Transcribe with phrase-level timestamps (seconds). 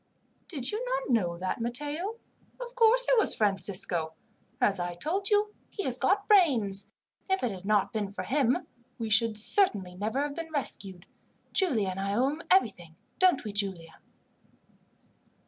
[0.47, 2.15] "Did you not know that, Matteo?
[2.59, 4.13] Of course it was Francisco!
[4.59, 6.89] As I told you, he has got brains;
[7.29, 8.65] and if it had not been for him,
[8.97, 11.05] we should certainly never have been rescued.
[11.53, 13.99] Giulia and I owe him everything don't we, Giulia?"